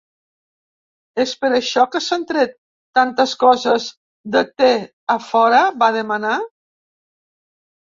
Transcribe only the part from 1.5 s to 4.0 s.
això que s'han tret tantes coses